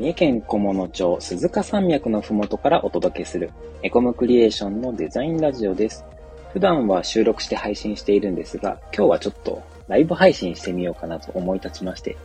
[0.00, 3.50] 三重県菰野町鈴鹿山脈のふもとからお届けする
[3.82, 6.06] エコムクリエーションのデザインラジオです。
[6.54, 12.16] 普段は収録して配信しているんですが、今日はちょっとライブ配信してみようかなと思い立ちまして、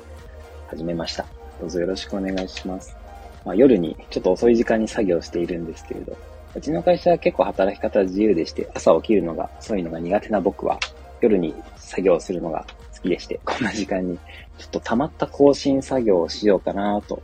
[0.67, 1.25] 始めました。
[1.59, 2.95] どうぞよろしくお願いします。
[3.43, 6.17] まあ、夜にちょっと遅い時間に作業しているんですけれど、
[6.55, 10.80] うちの会社は結構働き方自由でして、朝起きるのが遅いのが苦手な僕は、
[11.20, 14.17] 夜に作業するのが好きでして、こんな時間に
[14.59, 17.21] ちょっと溜まった更新作業をしようかなと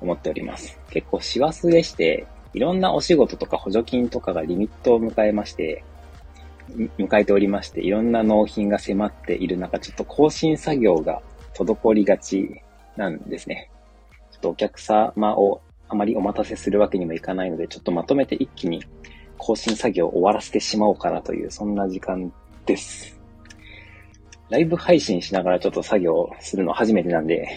[0.00, 0.78] 思っております。
[0.90, 5.84] 結構師走でして、いろんなお仕事とか補助金とかがリミットを迎えまして、
[6.98, 11.22] 迎えておりまして、いろんな納品が迫っている中、ちょっと更新作業が
[11.54, 12.62] 滞りがち
[12.96, 13.70] なんですね。
[14.32, 18.82] ちょっとお客様をあまりお待たせするわけにもいかないので、ちょっとまとめて一気に
[19.38, 22.32] 更新作業を終わらせてしまおうかなという、そんな時間
[22.66, 23.18] です。
[24.48, 27.48] ライブ配信しながらちょっと作業するの初めてなんで、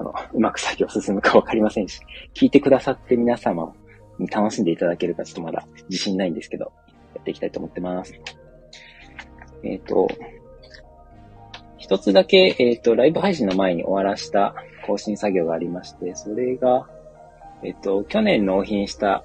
[0.00, 2.00] あの、うまく作業進むかわかりませんし、
[2.34, 3.72] 聞いてくださって皆様
[4.18, 6.72] に楽しんでいただけるかちょっとまだ自信ないんですけど、
[7.14, 8.14] やっていきたいと思ってます。
[9.62, 10.08] えっ、ー、と、
[11.76, 14.54] 一つだけ、えっ、ー、と、ライブ配信の前に終わらした
[14.86, 16.88] 更新作業がありまして、それが、
[17.62, 19.22] えっと、去年納品した、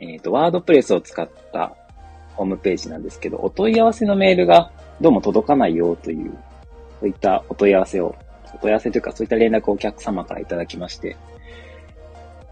[0.00, 1.76] えっと、ワードプレスを使った
[2.34, 6.36] ホームページなんですけど、お問い合わせのメールがどうも届かないよという、
[7.00, 8.16] そういったお問い合わせを、
[8.56, 11.16] お問い合わせというかそういった連絡をお客様からいただきまして、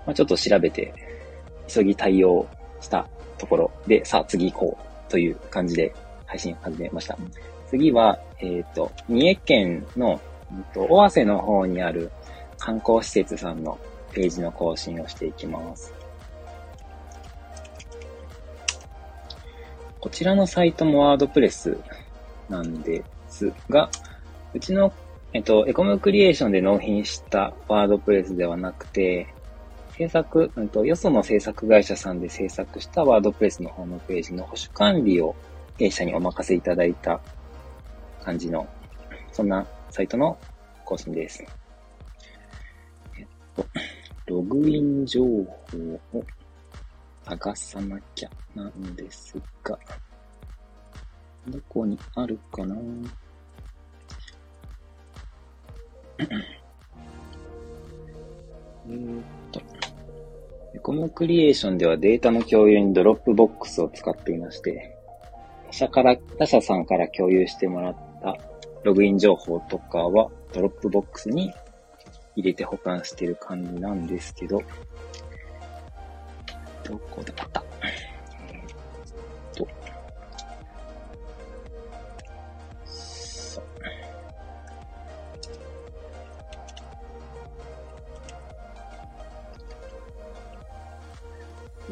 [0.07, 0.93] まあ、ちょっと調べて、
[1.67, 2.47] 急ぎ対応
[2.81, 5.95] したところで、さあ次行こうという感じで
[6.27, 7.17] 配信始めました。
[7.69, 12.13] 次は、えっ、ー、と、三重県の、えっと、尾鷲の方にある
[12.59, 13.79] 観光施設さんの
[14.13, 15.93] ページの更新をしていきます。
[20.01, 21.79] こちらのサイトもワードプレス
[22.51, 23.89] なんですが、
[24.53, 24.93] うちの、
[25.35, 29.27] えっと、エコムクリエーションで納品したワードプレスではなくて、
[29.91, 35.35] 制作、うんと、よその制作会社さんで制作したワードプレスのホームページの保守管理を
[35.77, 37.21] 弊社にお任せいただいた
[38.23, 38.65] 感じの、
[39.33, 40.39] そんなサイトの
[40.85, 41.45] 更新です。
[43.19, 43.27] えっ
[43.57, 43.67] と、
[44.27, 45.49] ログイン情報
[46.13, 46.25] を
[47.25, 49.77] 探さなきゃなんですが、
[51.49, 52.77] どこにあるかな？
[56.19, 59.61] えーっと、
[60.75, 64.97] エコモクリエーションではデータの共有に Dropbox を使っていまして、
[65.67, 68.37] 他社から、他社さんから共有してもらった
[68.85, 71.53] ログイン情報とかは Dropbox に
[72.37, 74.63] 入れて保管してる感じなんですけど、
[76.85, 77.65] どこだった？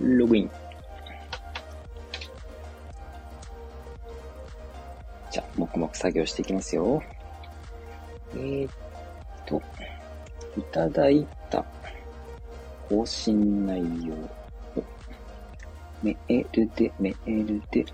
[0.03, 0.51] ログイン。
[5.31, 7.03] じゃあ、黙々作業していきますよ。
[8.35, 8.73] えー、っ
[9.47, 9.63] と、
[10.59, 11.65] いただいた
[12.89, 14.15] 更新内容
[16.03, 17.85] メールで、メールで、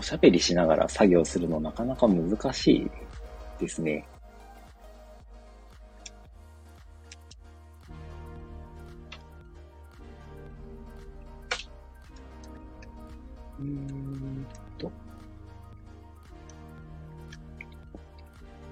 [0.00, 2.90] おしゃべりしながら作業するのなかなか難しい
[3.60, 4.06] ですね。
[13.58, 14.46] うん
[14.78, 14.90] と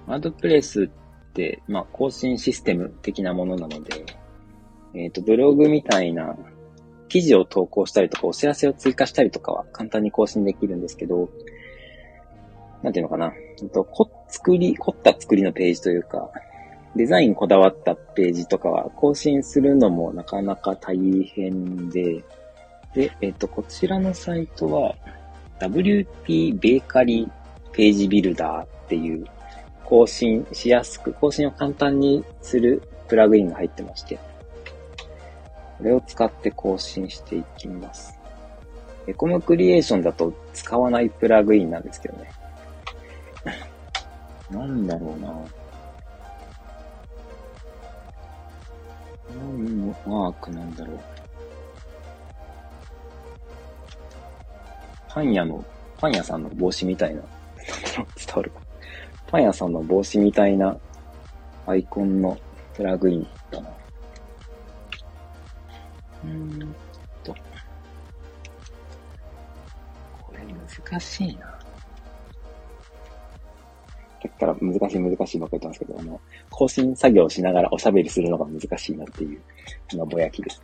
[0.07, 0.89] ワードプレスっ
[1.35, 4.07] て、まあ、更新システム的なものなので、
[4.95, 6.35] えっ、ー、と、ブログみたいな
[7.09, 11.29] 記事を投稿したりとか、お知らせを追加したりとかは簡単に更新できるんですけど、
[12.83, 13.33] なんていうのかな。
[13.61, 16.31] えっと、こ、作り、凝った作りのページというか、
[16.95, 22.25] デザインこだわったページとかは更新するのもなかなか大変で、
[22.95, 24.95] で、えっと、こちらのサイトは、
[25.61, 27.31] WP ベーカリー
[27.73, 29.27] ページビルダーっていう
[29.85, 34.19] 更新しやすく、更新を簡単にするプラグインが入ってまして、
[35.79, 38.19] これを使って更新していきます。
[39.07, 42.31] エコムクリエーションだと使わないプラグインなんですけどね。
[44.51, 45.33] なんだろうな
[49.41, 50.99] 何のワークなんだろう。
[55.09, 55.65] パン屋の、
[55.99, 57.23] パン屋さんの帽子みたいな、
[57.97, 58.61] 伝わるか。
[59.29, 60.77] パン屋さんの帽子みたいな
[61.67, 62.37] アイコンの
[62.75, 63.27] プラグイン
[66.29, 66.75] うーん
[67.25, 67.35] と。
[70.91, 71.59] 難しいな。
[74.21, 76.21] さっきから難しい難しいばっかり言ったんですけど、あの、
[76.51, 79.41] 更新作業をしながらおしゃべりするのが難しいなっていう、
[79.93, 80.63] あの、ぼやきです。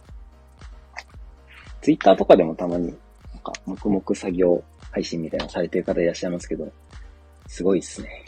[1.81, 2.97] ツイッターとかでもたまに、なん
[3.43, 6.71] か、黙々作業配信みたいなのされてる方いらっしゃいますけど、
[7.47, 8.25] すごいっすね。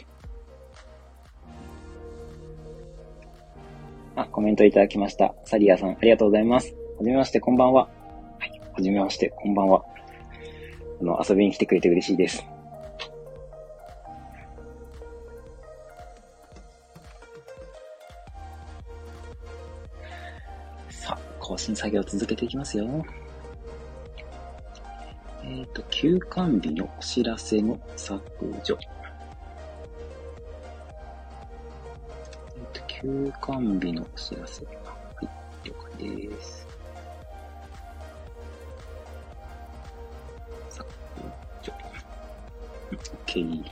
[4.15, 5.33] あ、コメントいただきました。
[5.45, 6.86] サリアさん、ありがとうございます。
[6.97, 7.87] はじめまして、こんばんは。
[8.39, 9.85] はい、はじめまして、こんばんは。
[10.99, 12.43] あの、遊びに来てくれて嬉しいです。
[20.89, 23.05] さあ、更新作業続けていきますよ。
[25.43, 28.23] えっ、ー、と、休館日のお知らせの削
[28.63, 28.75] 除。
[32.55, 34.65] えっ、と、休館日のお知らせ。
[34.65, 34.71] は
[35.21, 35.29] い、
[35.63, 36.66] 了解です。
[42.91, 43.63] OK。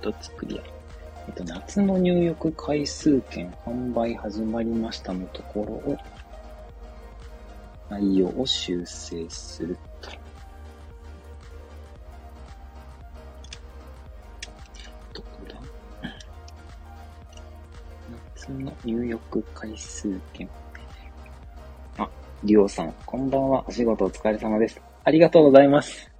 [0.00, 0.62] 一つクリア。
[1.28, 5.98] えっと、夏の入浴回数券販売始まりましたのところを、
[7.90, 10.10] 内容を修正すると。
[15.14, 15.56] どこだ？
[18.34, 20.48] 夏の入浴回数券。
[21.98, 22.08] あ、
[22.44, 23.64] りょうさん、こんばんは。
[23.66, 24.80] お仕事お疲れ様です。
[25.04, 26.10] ありがとうございます。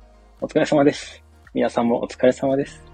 [0.41, 1.26] お疲れ様です。
[1.57, 2.85] 皆さんもお疲れ様です。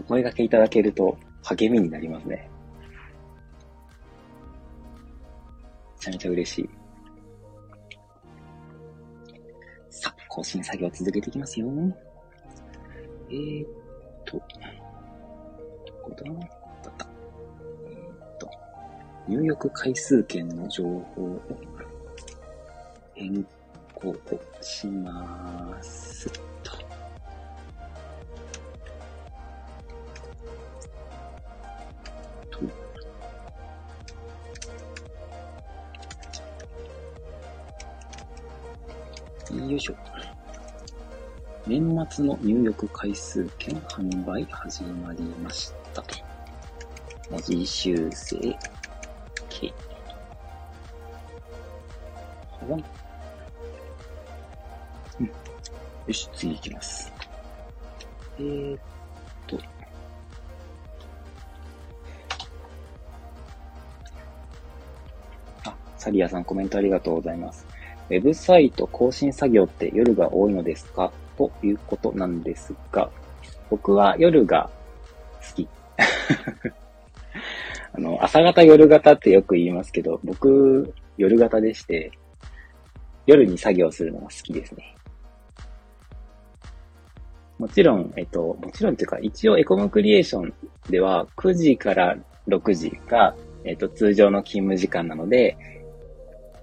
[0.00, 2.50] お声掛けいただけると励みになりますね。
[5.98, 6.70] めちゃめちゃ嬉しい。
[9.88, 11.68] さあ更新作業続けていきますよ。
[13.30, 13.68] えー、っ
[14.24, 14.42] と、ど
[16.02, 16.63] こだ。
[19.28, 21.40] 入浴回数券の情報を
[23.14, 23.46] 変
[23.94, 24.14] 更
[24.60, 26.30] します。
[39.50, 39.94] よいしょ。
[41.66, 46.02] 年末の入浴回数券販売始まりました。
[47.30, 48.36] 文字修正、
[49.60, 49.72] K。
[52.60, 52.84] はわん。
[55.20, 55.26] うん。
[55.26, 55.32] よ
[56.12, 57.12] し、次行きます。
[58.38, 58.80] えー、っ
[59.46, 59.58] と。
[65.64, 67.64] あ、サリアさんコメントありがとうございます。
[68.10, 71.12] ウェブサイト更新作業って夜が多いのですか？
[71.38, 73.08] ということなんですが、
[73.70, 74.68] 僕は夜が
[75.40, 75.68] 好き。
[77.96, 82.10] あの、朝方夜型ってよく言いますけど、僕、夜型でして、
[83.26, 84.96] 夜に作業するのが好きですね。
[87.58, 90.52] もちろん、えっと、もちろんっていうか、一応エコムクリエーション
[90.90, 92.16] では9時から
[92.48, 95.56] 6時が、えっと、通常の勤務時間なので、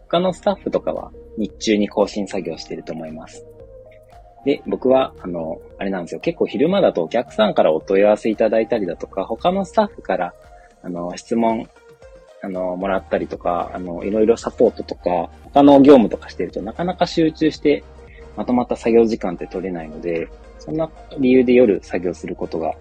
[0.09, 3.45] 他のスタッフとかは日中に更新作業してると思います。
[4.45, 6.21] で、僕は、あの、あれなんですよ。
[6.21, 10.33] 結構昼間だとお客さんからお問い合わせいただいたりだとか、他のスタッフから、
[10.83, 11.69] あの、質問、
[12.41, 17.83] あの、もらったりとか、あの、いろいろサポートとか、他の業務とかしてるとなかなか集中して
[18.35, 22.73] まとまった作業時間って取れないので、そんな理由で夜作業することが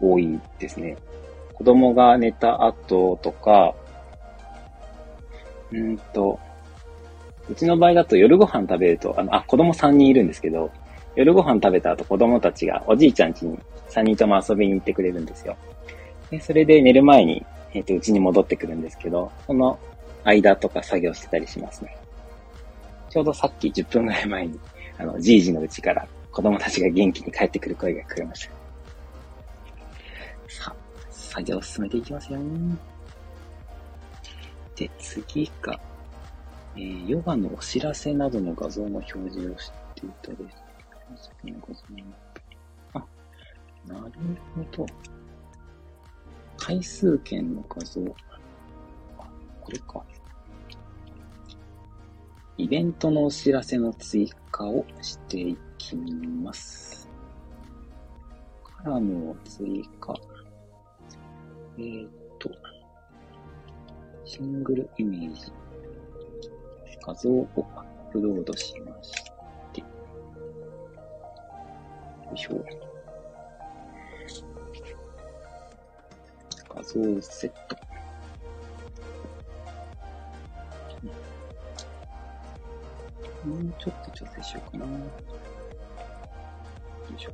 [0.00, 0.96] 多いですね。
[1.54, 3.74] 子供が寝た後とか、
[5.72, 6.38] うんと、
[7.48, 10.70] うちの場合だと夜ご飯食べると、あの、あ、子供3人いるんですけど、
[11.16, 15.56] 夜ご飯食べた後子供たちがおじいちゃん家に3人とも遊びに行ってくれるんですよ。
[16.30, 19.78] で、それで寝る前に、えっ、ー、と、うちに戻ってくるんですけど、その
[20.24, 21.96] 間とか作業してたりしますね。
[23.08, 24.58] ちょうどさっき10分ぐらい前に、
[24.98, 28.52] あの、じいじのうちから子供たちが元気に帰ってくる声が聞こえました。
[30.48, 30.76] さあ、
[31.10, 32.38] 作業を進めていきますよ。
[34.76, 35.78] で、次が、
[36.76, 40.44] えー、ヨガのお知らせなどの画像の表示をしていただいて、
[42.94, 43.04] あ、
[43.86, 44.02] なる
[44.54, 44.86] ほど。
[46.60, 48.02] 回数券の画像。
[49.18, 49.26] あ、
[49.62, 50.04] これか。
[52.58, 57.08] イベントのお知らせの追加をしていきます。
[58.62, 60.14] カラムを追加。
[61.78, 62.50] えー、っと、
[64.26, 65.50] シングルイメージ。
[67.02, 69.14] 画像をアップロードしまし
[69.72, 69.86] て、よ
[72.34, 72.89] いしょ。
[76.92, 77.76] そうセット。
[83.46, 84.86] もうちょっと調整しようかな。
[84.86, 84.92] よ
[87.16, 87.30] いしょ。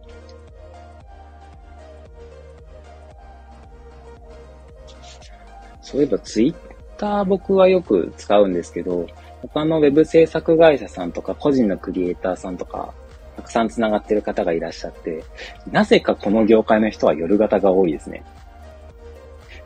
[5.80, 6.54] そういえばツイッ
[6.98, 9.06] ター僕はよく使うんですけど、
[9.40, 12.92] 他のウェブ制作会社さんとか個人のクリエイターさんとか、
[13.36, 15.24] たくさん繋がってる方がいらっしゃって、
[15.70, 18.22] なぜかこの業界の人は夜型が多いですね。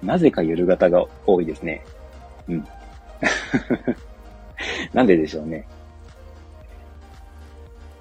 [0.02, 1.84] なぜか夜型が多いですね。
[2.48, 2.66] うん。
[4.92, 5.66] なんででしょうね。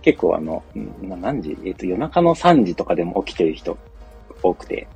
[0.02, 1.58] 結構あの、うん、何時？
[1.66, 3.78] えっ、と、夜中の3時とかでも起きてる人
[4.42, 4.88] 多くて、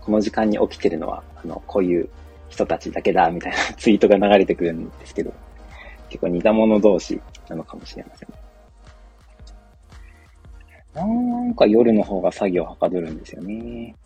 [0.00, 2.08] この時間に起きてるのは、あの、こういう
[2.48, 5.32] 人たちだけだ、みたいな ツイートが流れてくるんですけど、
[6.08, 8.28] 結構似た者同士なのかもしれません。
[10.94, 13.96] なんか夜の方が作業はかどるんですよね。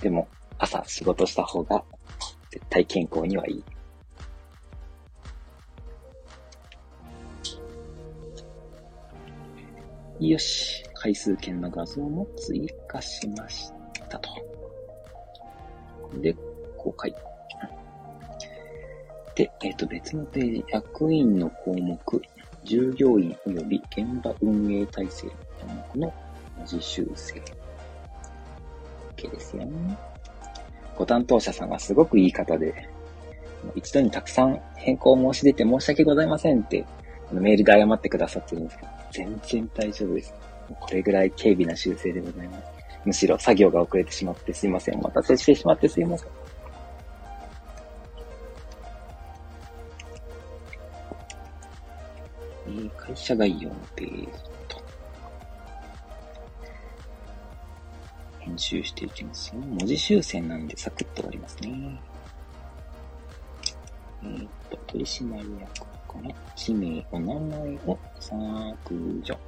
[0.00, 1.84] でも、朝仕事した方が
[2.50, 3.62] 絶対健康にはい
[10.20, 10.30] い。
[10.30, 10.84] よし。
[11.04, 13.70] 回数券の画像も追加しまし
[14.08, 14.30] たと。
[16.22, 16.34] で、
[16.78, 17.14] 公開。
[19.34, 22.22] で、えっ、ー、と、別のページ、役員の項目、
[22.64, 26.14] 従業員及び現場運営体制の項目の
[26.56, 27.06] 文字修
[29.24, 29.28] 正。
[29.28, 29.98] OK ですよ、ね。
[30.96, 32.88] ご担当者さんがすごくいい方で、
[33.74, 36.84] 一度にたくさん変更申し出て申し訳ございませんって
[37.32, 40.34] メールで謝ってくださってるんですけど、全然大丈夫です。
[40.80, 42.64] これぐらい軽微な修正でございます。
[43.04, 44.98] むしろ作業が遅れてしまってすいません。
[44.98, 46.28] お待たせしてしまってすいません。
[52.66, 54.53] えー、会社概要のページ
[58.58, 59.60] 集していきますよ。
[59.60, 62.00] 文字修正なんでサクッと終わりますね。
[64.22, 69.34] えー、っと、取締役から氏名、お名前を削除。
[69.34, 69.40] は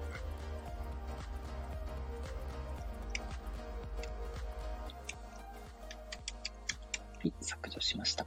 [7.25, 8.27] い、削除しました。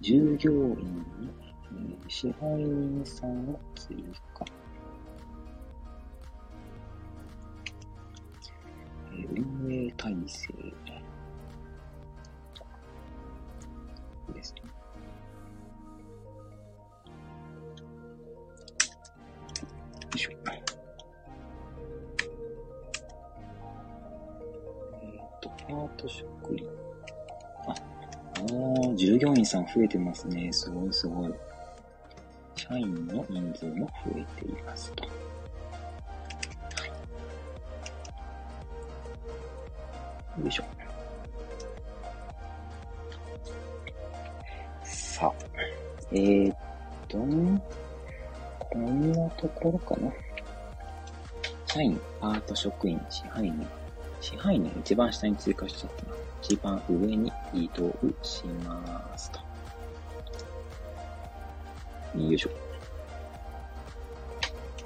[0.00, 0.76] 従業員
[1.20, 1.30] に、
[1.72, 3.96] えー、支配人さんを追
[4.34, 4.44] 加。
[9.12, 9.45] えー、運
[10.06, 10.48] 体制
[14.32, 14.60] ですね。
[20.04, 20.30] よいしょ。
[25.02, 26.68] えっ、と、パート職員。
[27.66, 27.74] あ
[28.52, 30.52] お従業員さん増えてますね。
[30.52, 31.34] すごいすごい。
[32.54, 35.05] 社員の人数も増えていますと。
[46.16, 46.56] えー、っ
[47.08, 50.10] と、こんなところかな。
[51.66, 53.66] 社員、パート職員、支配人。
[54.22, 56.16] 支配人一番下に追加しちゃったな。
[56.40, 59.40] 一番上に移動しますと。
[62.18, 62.50] よいしょ。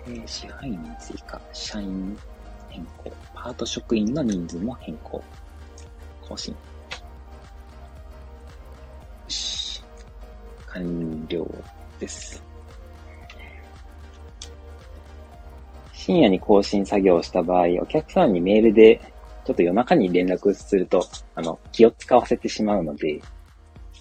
[0.09, 2.19] えー、支配人追加、社員
[2.71, 5.23] 変更、パート職員の人数も変更。
[6.23, 6.57] 更新。
[10.73, 11.47] 完了
[11.99, 12.43] です。
[15.93, 19.01] 深夜に更新作業をした場合、お客さんにメールで
[19.45, 23.21] ちょっと夜中に連絡すると、あの、気を使わせてしまうので、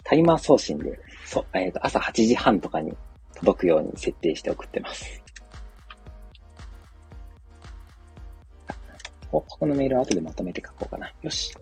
[0.03, 2.93] タイマー送信で、そ、えっ、ー、と、朝8時半とかに
[3.35, 5.21] 届くように設定して送ってます。
[9.31, 11.11] お、ここのメールは後でまとめて書こうかな。
[11.21, 11.53] よし。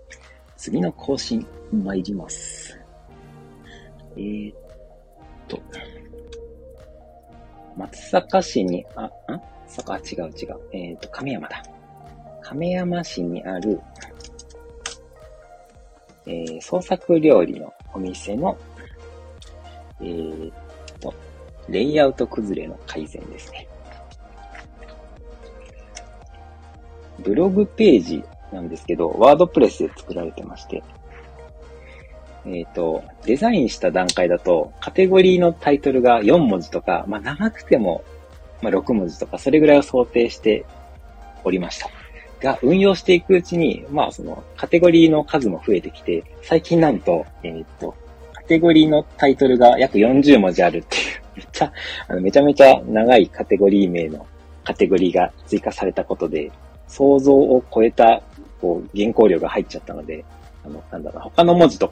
[0.56, 2.80] 次の更新、参ります。
[4.16, 4.54] えー、
[5.48, 5.60] と、
[7.76, 9.10] 松阪市に、あ、ん？
[9.68, 10.60] そこ、あ、違う違う。
[10.72, 11.64] えー、っと、亀山だ。
[12.42, 13.82] 亀山市にある、
[16.26, 18.58] えー、創作料理のお店の、
[20.00, 20.52] えー、
[21.02, 21.14] と、
[21.68, 23.68] レイアウト崩れの改善ですね。
[27.20, 28.24] ブログページ
[28.54, 30.82] なんですけど、ワードプレスで作られてまして、
[32.48, 38.04] えっ、ー、と、デザインした段階だと、カテゴリーのタイトルが4文字とか、まあ長くても、
[38.62, 40.66] まあ6文字とか、それぐらいを想定して
[41.44, 41.90] おりました。
[42.40, 47.96] が運用していくうちに、まあそのカテゴリーの数も増えてきて、最近なんと、えー、っと、
[48.34, 51.04] カテゴリーのタイトルが約40文字あるっていう、
[51.38, 51.74] めっちゃ、
[52.08, 54.26] あのめちゃめちゃ長いカテゴリー名の
[54.64, 56.52] カテゴリーが追加されたことで、
[56.88, 58.22] 想像を超えた、
[58.62, 60.24] こう、原稿量が入っちゃったので、
[60.64, 61.92] あの、なんだろう、他の文字と、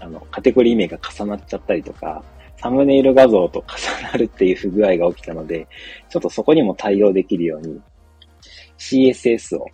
[0.00, 2.22] あの、カテゴリー名が重なっちゃったりとか、
[2.56, 5.66] サムネイル画像と重なるっていう不具合が起きたので、
[6.08, 7.80] ちょっとそこにも対応できるように
[8.78, 9.66] CSS を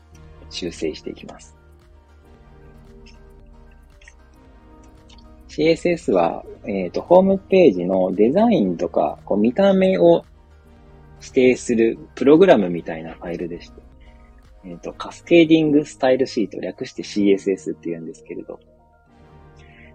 [0.50, 1.57] 修正していきます。
[5.49, 10.25] CSS は、えっ、ー、と、ホームページのデザインとか、こう見た目を
[11.21, 13.81] 指定するプログラムみたいなファイルでして、
[14.64, 18.59] えっ、ー、と、カスケーディングスタイルシート、略して CSS って言うんですけれど、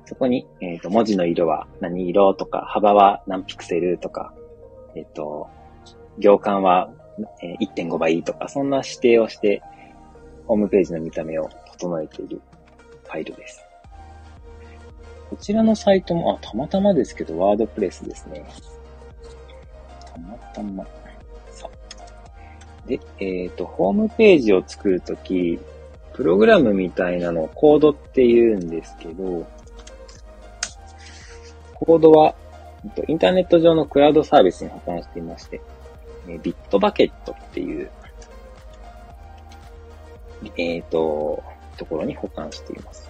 [0.10, 4.34] そこに、えっ、ー、と、文字の色は何色とか、幅は何ピクセルとか、
[4.96, 5.48] えっ、と、
[6.18, 6.89] 行間は
[7.62, 9.62] 1.5倍とか、そんな指定をして、
[10.48, 11.48] ホームページの見た目を
[11.78, 12.42] 整えている
[13.04, 13.63] ファイルです。
[15.30, 18.44] こちらのサイトも、あ、たまたまですけど、ワードプレスですね。
[20.12, 20.88] たまたま。
[21.51, 21.70] さ
[22.88, 25.60] で、えっ、ー、と、ホームページを作るとき、
[26.13, 29.46] プログラムみたいなのをコードって言うんですけど、
[31.80, 32.36] コードは、
[33.08, 35.62] インターネット上のクラウドサービスに保管していまして、
[36.44, 37.90] ビットバケットっていう、
[40.58, 41.44] えっ、ー、と、
[41.78, 43.10] ところに保管しています。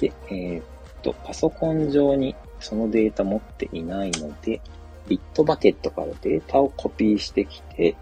[0.00, 0.62] で、えっ、ー、
[1.02, 4.60] と、パソコン上にそのデータ持っていないので、
[5.08, 7.96] ビットバケットからデータをコピーしてきて、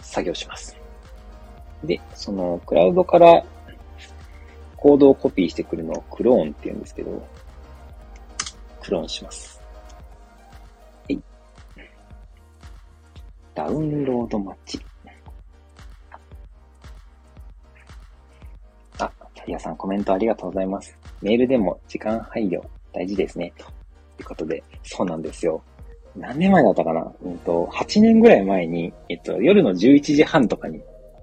[0.00, 0.76] 作業します。
[1.84, 3.44] で、そのクラウドから
[4.76, 7.26] コードをコピーしてくるのをクローンって言うんですけど、
[8.82, 9.62] クローンします。
[11.04, 11.22] はい。
[13.54, 14.78] ダウンロード待ち。
[19.34, 20.96] キャリアさんコメントありがとうございます。
[21.20, 22.60] メールでも時間配慮
[22.92, 23.52] 大事ですね。
[23.56, 23.68] とい
[24.22, 25.64] うことで、そうなんですよ。
[26.14, 27.12] 何年前だったかな？
[27.22, 30.80] うんと、8年ぐらい前に、えっと、夜の11時半とかに、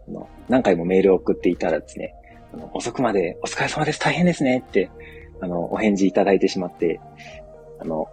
[0.09, 2.13] あの何回もメールを送っていたらですね、
[2.53, 4.91] あの遅くまでお疲れ様です、大変ですねって、
[5.39, 6.99] あの、お返事いただいてしまって、
[7.79, 8.07] あの、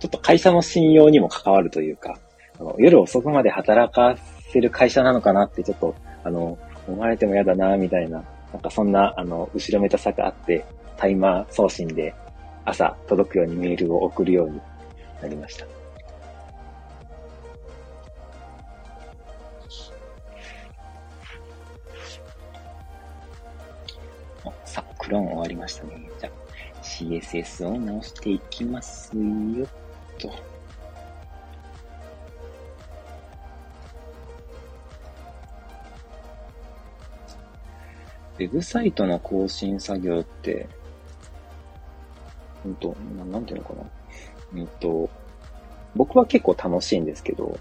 [0.00, 2.18] ちょっと会社の信用にも関わるというか、
[2.58, 4.16] あの夜遅くまで働か
[4.52, 10.64] せる会社なのかなってちょっと、あの、思われても嫌だな、みたいななんかそんな、あの、後ろめたさがあって、
[10.96, 12.14] タイマー送信で
[12.64, 14.60] 朝届くようにメールを送るように
[15.20, 15.66] なりました。
[24.64, 26.03] さあ、クローン終わりましたね。
[26.94, 29.66] CSS を直していきますよ、
[30.16, 30.28] と。
[38.38, 40.68] ウェブサイトの更新作業って、
[42.64, 42.96] うんと、
[43.28, 43.82] なんていうのかな。
[44.54, 45.10] うんと、
[45.96, 47.58] 僕は結構楽しいんですけど、好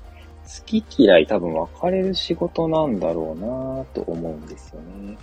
[0.65, 5.17] き嫌い多分分かれる仕事なんだろうなと思うんですよね。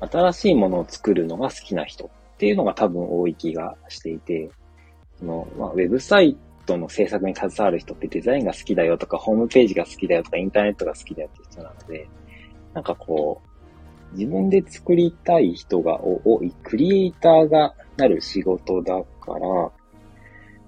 [0.00, 2.10] 新しいものを作るのが好きな人
[2.42, 4.50] っていうのが多分多い気がしていて、
[5.16, 12.08] その、まあ、ウェブサイトの制作に携わる人ってデザインが好きだよとか、ホームページが好きだよとか、インターネットが好きだよって人なので、
[12.74, 13.40] なんかこ
[14.12, 19.38] う、自分で作りたい人が多い、クリエイターがなる仕事だから、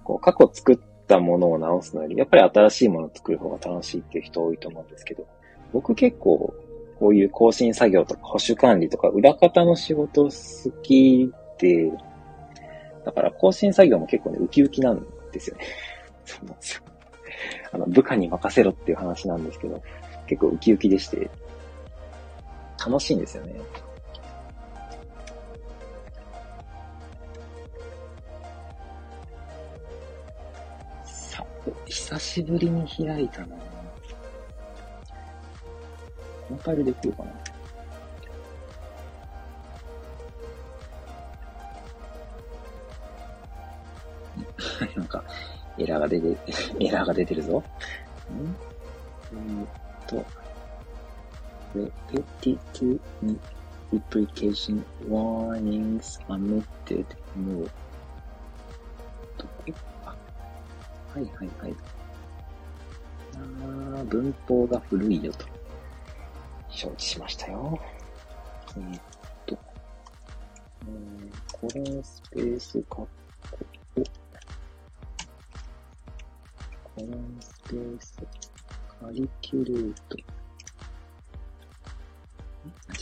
[0.05, 5.27] こう過去作ったものを直すのより、やっぱり新しいものを作る方が楽しいっていう人多いと思うんですけど、
[5.73, 6.55] 僕結構
[7.01, 11.91] こういう更新作業とか保守管理とか裏方の仕事好きで、
[13.05, 15.65] だから更新作業も結構ね、ウキウキなんですよね。
[16.25, 16.83] そうなんですよ。
[17.73, 19.83] あの、部下に任せろっていう話なんですけど、
[20.27, 21.31] 結構ウキウキでして、
[22.85, 23.55] 楽しいんですよね。
[31.05, 31.45] さ、
[31.87, 33.57] 久しぶりに開いたな
[36.49, 37.54] このファイルできるかな
[44.97, 45.25] なんか、
[45.79, 46.37] エラーが出て、
[46.81, 47.59] エラーが出てるぞ。
[47.59, 48.57] ん
[49.33, 49.69] えー、っ
[50.07, 50.25] と、
[51.75, 53.01] repetitive
[53.93, 57.07] replication warnings omitted
[57.37, 57.69] more
[59.39, 59.73] どこ
[60.05, 60.17] あ、
[61.15, 61.75] はいはいはい。
[63.37, 65.47] あ文法が古いよと。
[66.69, 67.79] 表示しましたよ。
[68.77, 69.01] えー、っ
[69.47, 69.59] と、
[70.87, 73.07] えー、コロンスペースカッ
[76.95, 78.17] コロンスペース
[79.01, 80.17] カリキュレート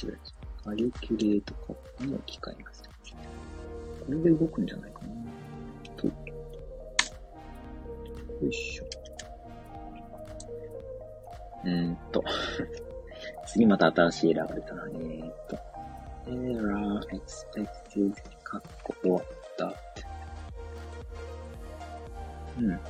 [0.06, 0.18] 違う。
[0.64, 2.82] カリキュレートカップに置き換えます。
[2.84, 5.08] これで動くんじゃないかな
[5.96, 6.06] と。
[6.06, 6.12] よ
[8.48, 8.84] いしょ。
[11.64, 12.24] うーんと。
[13.46, 14.84] 次また新しいエラーが出たな。
[14.86, 15.58] えーっと。
[16.26, 19.22] error expected カッコ終わっ
[19.56, 19.74] た。
[22.58, 22.80] うん。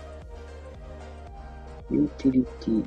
[1.92, 2.84] ユーティリティ。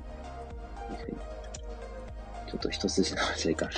[2.47, 3.71] ちょっと一筋縄じゃいかな。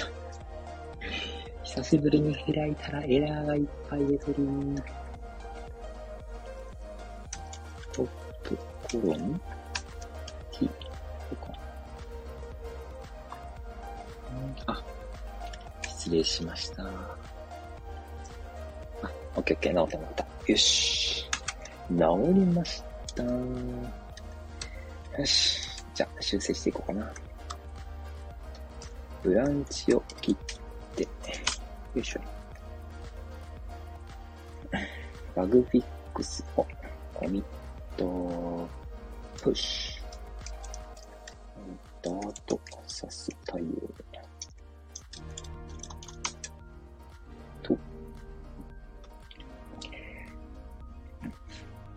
[1.63, 4.36] 久しぶりに開いたらエラーがいっぱい出てる。
[7.92, 8.08] トッ
[8.44, 9.42] プコロン
[10.52, 10.70] ?t
[11.30, 11.54] とか。
[14.68, 14.84] あ、
[15.84, 16.84] 失礼しました。
[16.84, 16.90] あ、
[19.36, 20.26] オッケーオッケー、直った直った。
[20.48, 21.30] よし。
[21.90, 21.96] 治
[22.34, 22.84] りまし
[23.16, 23.24] た。
[25.17, 25.84] よし。
[25.95, 27.12] じゃあ、修正していこうかな。
[29.23, 30.36] ブランチを切っ
[30.95, 31.10] て、よ
[31.95, 32.21] いしょ。
[35.36, 36.65] バグフィックスを
[37.15, 37.45] コミッ
[37.97, 38.67] ト、
[39.41, 40.08] プッシュ。
[42.03, 43.65] ダートさす対応。
[47.63, 47.77] と。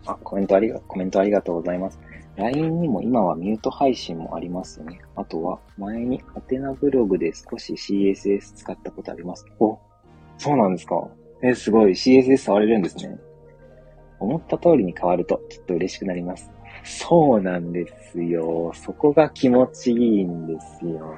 [0.05, 2.10] あ、コメントありが、コメントありがとうございます。
[2.41, 4.99] LINE にも今はミュート配信もありますね。
[5.15, 9.45] あとは、前にハテナブログで少し CSS 使ったことあります。
[9.59, 9.77] お、
[10.37, 11.07] そうなんですか
[11.43, 11.91] え、すごい。
[11.91, 13.19] CSS 触れるんですね。
[14.19, 16.51] 思った通りに変わると、ちょっと嬉しくなります。
[16.83, 18.71] そうなんですよ。
[18.73, 21.15] そこが気持ちいいんですよ。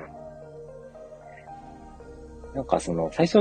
[2.53, 3.39] なんかその、最初、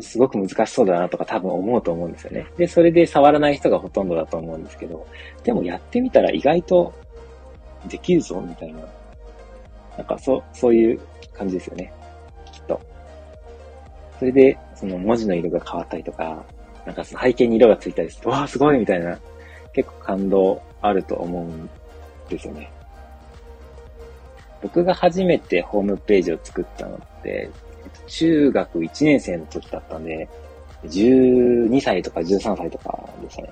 [0.00, 2.46] すごく難しそうだなとか多分思うと思うんですよね。
[2.56, 5.06] で、それで触らない人がほとんどだと思うんですけど、
[5.44, 6.92] でもやってみたら意外と
[7.88, 8.80] できるぞ、みたいな。
[9.96, 11.00] なんかそう、そういう
[11.32, 11.92] 感じですよね。
[12.52, 12.80] きっと。
[14.18, 16.44] それで、その文字の色が変わったりとか、
[16.86, 19.18] なんかその背景に色がついたりすると、わあ、すごいみたいな、
[19.72, 21.70] 結構感動あると思うん
[22.28, 22.70] ですよね。
[24.62, 27.50] 僕が初めてホームページを作ったのって、
[28.06, 30.28] 中学1年生の時だったんで、
[30.84, 33.48] 12歳とか13歳とかでしたね。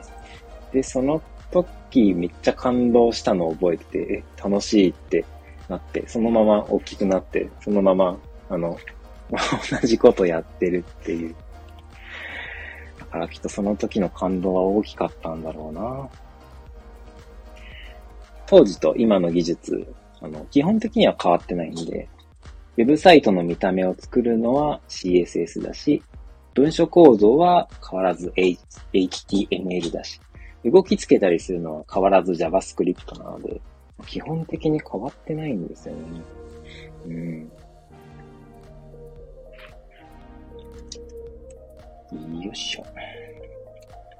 [0.72, 5.24] で、その時めっちゃ感動したのを覚えてて、え、楽しいって
[5.68, 8.76] なって、そのまま大きくなって、そのまま、あの、
[9.80, 11.34] 同じことやってるっていう。
[12.98, 16.08] だからきっとその時の感動は大きかったんだろうな。
[18.46, 22.08] 当時と今の技術、あの、基本的には変わってないんで、
[22.78, 26.02] ウェブサイトの見た目を作るのは CSS だし、
[26.54, 28.58] 文書構造は変わらず H-
[28.92, 30.20] HTML だし、
[30.64, 33.60] 動きつけたりするのは変わらず JavaScript なので、
[34.06, 36.22] 基本的に変わってないんですよね。
[37.06, 37.50] うん。
[42.42, 42.84] よいしょ。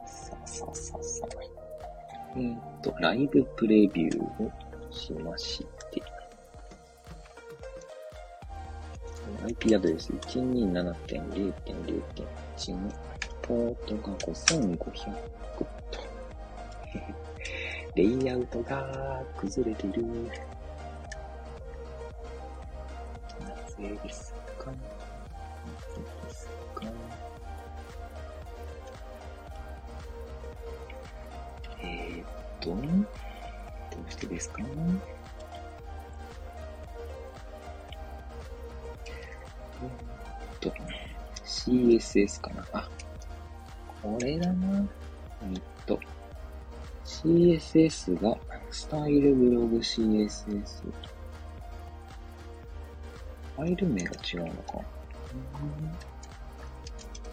[0.07, 1.29] さあさあさあさあ。
[2.37, 4.53] えーっと、ライブプレビューを
[4.91, 6.03] しまして、
[9.45, 12.93] IP アドレス127.0.0.1の
[13.43, 15.15] ポートが5500、
[17.95, 20.03] レイアウトが崩れてる。
[23.41, 24.71] なぜですか？
[24.71, 24.79] なぜ
[26.25, 26.85] ですか？
[31.81, 32.27] えー、っ
[32.61, 34.63] と、どうしてですか？
[39.81, 39.91] えーっ
[40.61, 40.73] と、
[41.45, 42.65] CSS かな。
[42.73, 42.89] あ、
[44.03, 44.87] これだな。
[47.23, 48.39] CSS が、
[48.71, 50.83] スタイルブログ CSS。
[53.57, 54.81] ファイル名が違うのか。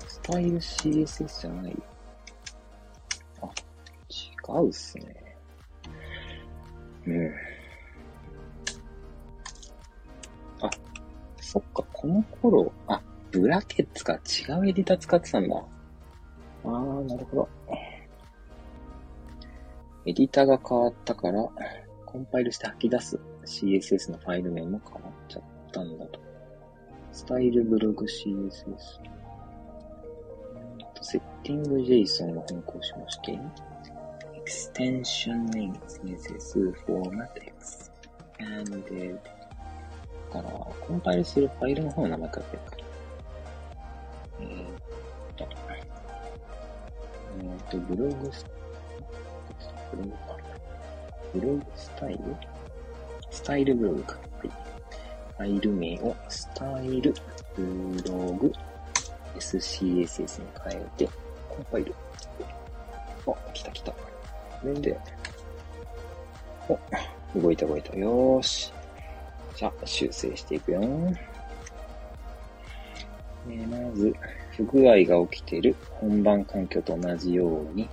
[0.08, 1.84] スタイル CSS じゃない。
[3.44, 3.46] あ、
[4.10, 5.38] 違うっすね。
[7.06, 7.28] うん。
[10.62, 10.70] あ、
[11.40, 13.00] そっか、この頃、あ、
[13.32, 15.64] ブラケッツか違うエディター使ってたんだ。
[16.64, 17.50] あー、なるほど。
[20.06, 21.50] エディターが変わったから、
[22.06, 26.20] コンパイルして吐き出す CSS のファイル名も変わっちゃったんだと。
[27.12, 28.76] スタイルブログ CSS。
[31.02, 33.40] セッティング JSON を変更しまして、
[34.46, 37.92] extension name CSS format X。
[38.40, 39.16] and で、
[40.32, 42.78] から、コンパイルするファイルの方の名前書いてるか。
[44.40, 44.78] えーっ
[45.36, 45.48] と、
[47.40, 48.32] えーっと、ブログ、
[49.92, 50.38] ブログか。
[51.34, 52.20] ブログスタイル？
[53.30, 54.18] スタイルブログか。
[54.38, 54.48] はい。
[55.38, 57.14] ファイル名をスタイル
[57.56, 58.52] ブログ
[59.38, 61.10] SCSS に変えて、
[61.50, 61.94] コンパイル。
[63.26, 63.92] お、来た来た。
[63.92, 63.98] こ
[64.64, 64.98] れで、
[66.70, 67.96] お、動いた動いた。
[67.96, 68.72] よーし。
[69.56, 70.82] じゃあ、修正していくよ。
[73.50, 74.16] えまず、
[74.52, 77.90] 不具合が起きている本番環境と同じように、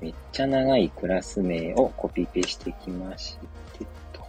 [0.00, 3.36] めっちゃ長いクラス名をコピペしてきまし
[3.78, 4.22] てと。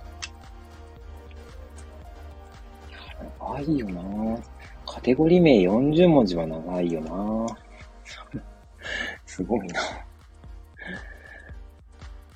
[3.40, 4.40] 長いよな
[4.86, 7.58] カテゴリー名40文字は長いよな
[9.26, 9.82] すごいな。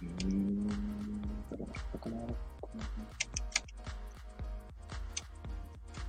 [0.02, 0.68] うーん、
[1.50, 2.18] どれがかな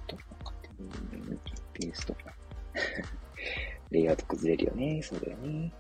[0.07, 1.37] と、カテゴリー名
[1.73, 2.17] ペースト。
[3.91, 5.01] レイアウト崩れるよね。
[5.03, 5.73] そうだよね。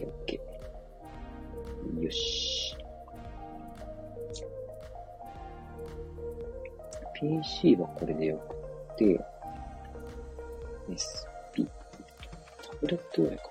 [0.00, 2.02] ケーオッケー。
[2.02, 2.76] よし。
[7.14, 8.38] PC はこれでよ
[8.96, 9.20] くて、
[10.88, 11.68] SP。
[12.62, 13.50] タブレットぐらいかな。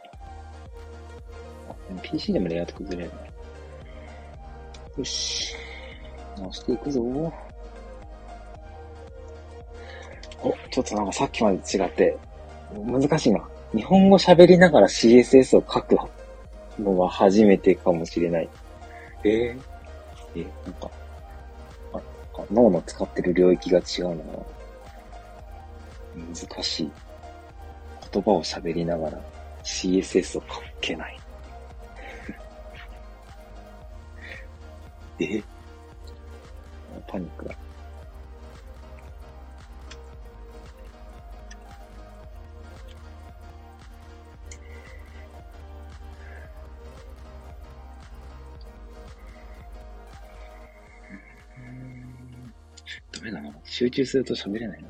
[1.69, 3.31] あ、でも PC でもレイアウト崩れるね。
[4.97, 5.55] よし。
[6.35, 7.01] 直していくぞ。
[10.41, 12.17] お、ちょっとなんかさっきまで違って、
[12.73, 13.47] 難しいな。
[13.75, 15.95] 日本語喋りながら CSS を書く
[16.79, 18.49] のは初めてかもしれない。
[19.23, 20.89] えー、え、なんか、
[21.93, 24.31] あ、なんか脳の使ってる領域が違うのか
[26.15, 26.25] な？
[26.35, 26.91] 難しい。
[28.11, 29.21] 言葉を喋りながら
[29.63, 30.47] CSS を書
[30.81, 31.19] けない。
[35.19, 35.43] え？
[37.07, 37.55] パニックだ。
[53.19, 53.53] ダメだな。
[53.63, 54.89] 集中すると喋れないな。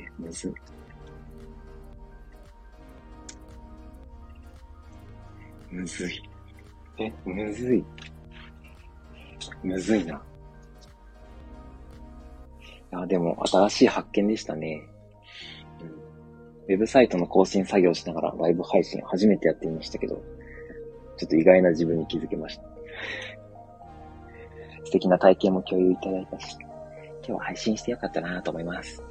[0.00, 0.54] え、むずい。
[5.70, 6.22] むずい。
[6.98, 7.84] え、むずい。
[9.62, 10.22] むずいな。
[12.90, 14.82] あ、でも、新しい発見でしたね。
[16.68, 20.22] ウェブサイトの更新作業しながらライブ配信初めてやってみましたけど、
[21.16, 22.62] ちょっと意外な自分に気づけました。
[24.84, 26.56] 素敵な体験も共有いただいたし、
[27.28, 29.02] 今日は配信してよかったなと思います。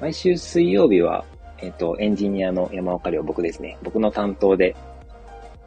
[0.00, 1.24] 毎週水曜日は、
[1.58, 3.76] えっ、と、エンジニアの山岡亮僕ですね。
[3.82, 4.76] 僕の担当で、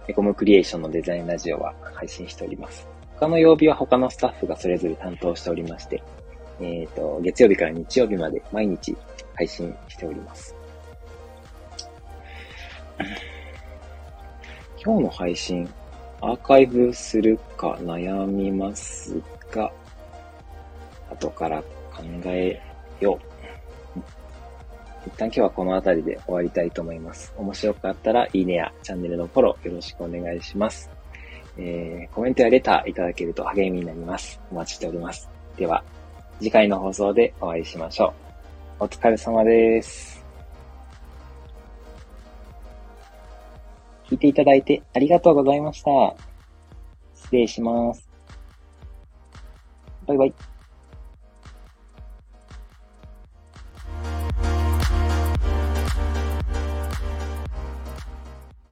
[0.07, 2.87] エコムクリエーションのデザインラジオは配信しております。
[3.15, 6.01] 他の曜日は他のスタッフがそれぞれ担当しておりまして、
[6.61, 8.95] えっ、と、月曜日から日曜日まで毎日
[9.35, 10.55] 配信しております。
[14.81, 15.69] 今日の配信、
[16.21, 19.71] アーカイブするか悩みますが、
[21.11, 22.59] 後から考え
[22.99, 23.99] よう。
[25.07, 27.33] 一旦今日はこの辺りで終わりたいと思います。
[27.37, 30.89] 面白かったらいいねやチャンネルのフォローよろしくお願いします。
[31.57, 34.39] えー、コメントやレターいただけると励みになります。
[34.51, 35.29] お待ちしております。
[35.55, 35.83] では、
[36.39, 38.13] 次回の放送でお会いしましょ
[38.79, 38.83] う。
[38.83, 40.16] お疲れ様です。
[44.09, 46.15] 聞いていただいてありがとうございました。
[47.13, 48.09] 失礼します。
[50.05, 50.56] バイバイ。